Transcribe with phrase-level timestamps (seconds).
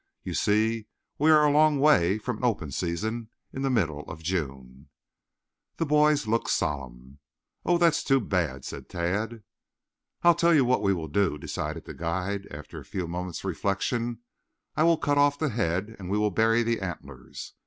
[0.23, 0.87] You see
[1.19, 4.89] we are a long way from an open season in the middle of June."
[5.77, 7.19] The boys looked solemn.
[7.65, 9.43] "Oh, that's too bad," said Tad.
[10.23, 14.21] "I'll tell you what we will do," decided the guide, after a few moments' reflection.
[14.75, 17.53] "I will cut off the head and we will bury the antlers.